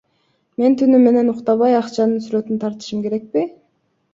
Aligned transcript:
Мен 0.61 0.77
түнү 0.81 1.01
менен 1.03 1.29
уктабай 1.33 1.77
акчанын 1.81 2.25
сүрөтүн 2.29 2.63
тартышым 2.65 3.05
керекпи? 3.07 3.45